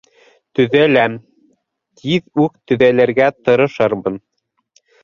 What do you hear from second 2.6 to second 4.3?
төҙәлергә тырышырмын.